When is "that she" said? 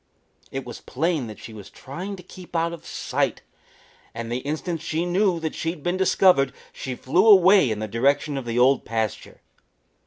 1.27-1.53, 5.39-5.69